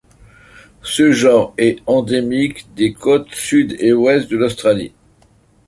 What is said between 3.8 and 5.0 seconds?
ouest de l'Australie.